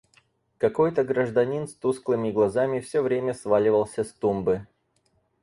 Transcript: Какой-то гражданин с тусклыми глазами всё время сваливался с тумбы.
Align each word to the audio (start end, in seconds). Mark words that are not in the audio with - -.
Какой-то 0.57 1.03
гражданин 1.03 1.67
с 1.67 1.75
тусклыми 1.75 2.31
глазами 2.31 2.79
всё 2.79 3.03
время 3.03 3.35
сваливался 3.35 4.03
с 4.03 4.11
тумбы. 4.11 4.65